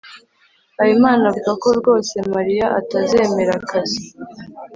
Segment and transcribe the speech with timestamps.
[0.77, 4.03] habimana avuga ko rwose mariya atazemera akazi